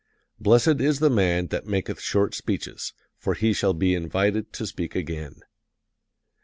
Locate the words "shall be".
3.53-3.93